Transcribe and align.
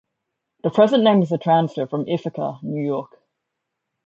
The 0.63 0.71
present 0.71 1.03
name 1.03 1.21
is 1.21 1.31
a 1.31 1.37
transfer 1.37 1.85
from 1.85 2.07
Ithaca, 2.07 2.57
New 2.63 2.83
York. 2.83 3.21